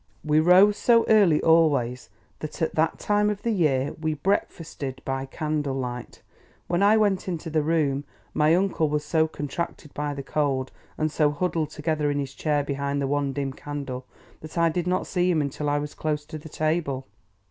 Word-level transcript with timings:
We 0.23 0.39
rose 0.39 0.77
so 0.77 1.05
early 1.07 1.43
always, 1.43 2.09
that 2.39 2.59
at 2.59 2.73
that 2.73 2.97
time 2.97 3.29
of 3.29 3.43
the 3.43 3.51
year 3.51 3.93
we 4.01 4.15
breakfasted 4.15 4.99
by 5.05 5.27
candle 5.27 5.75
light. 5.75 6.23
When 6.65 6.81
I 6.81 6.97
went 6.97 7.27
into 7.27 7.51
the 7.51 7.61
room, 7.61 8.05
my 8.33 8.55
uncle 8.55 8.89
was 8.89 9.05
so 9.05 9.27
contracted 9.27 9.93
by 9.93 10.15
the 10.15 10.23
cold, 10.23 10.71
and 10.97 11.11
so 11.11 11.29
huddled 11.29 11.69
together 11.69 12.09
in 12.09 12.17
his 12.17 12.33
chair 12.33 12.63
behind 12.63 12.99
the 12.99 13.05
one 13.05 13.31
dim 13.31 13.53
candle, 13.53 14.07
that 14.39 14.57
I 14.57 14.69
did 14.69 14.87
not 14.87 15.05
see 15.05 15.29
him 15.29 15.39
until 15.39 15.69
I 15.69 15.77
was 15.77 15.93
close 15.93 16.25
to 16.25 16.39
the 16.39 16.49
table. 16.49 17.05